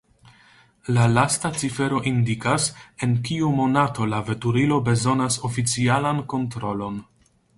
[0.97, 2.65] La lasta cifero indikas,
[3.07, 7.01] en kiu monato la veturilo bezonas oficialan kontrolon.